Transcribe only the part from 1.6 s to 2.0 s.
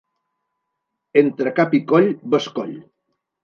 cap i